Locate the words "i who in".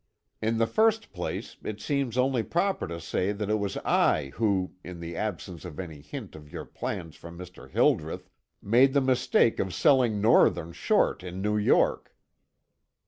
3.85-4.99